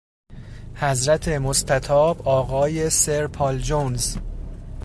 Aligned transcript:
حضرت 0.75 1.27
مستطاب 1.27 2.27
آقای 2.27 2.89
سرپال 2.89 3.59
جونز 3.59 4.17